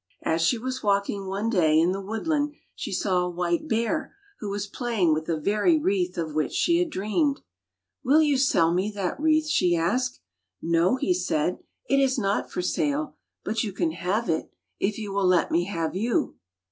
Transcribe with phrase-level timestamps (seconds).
[0.23, 4.15] As she was walking one day in the wood land she saw a white bear
[4.39, 5.13] who was playing 126 F
[5.47, 7.41] airy T ale Bears with the very wreath of which she had dreamed.
[8.03, 10.19] Will you sell me that wreath.^^" she asked.
[10.59, 13.15] "No," he said, "it is not for sale.
[13.43, 16.33] But you can have it, if you will let me have you."